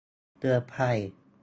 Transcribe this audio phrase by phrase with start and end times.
[0.39, 0.97] เตือนภัย!